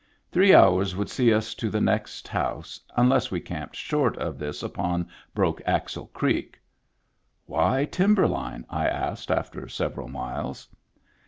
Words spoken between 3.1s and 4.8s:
we camped short of this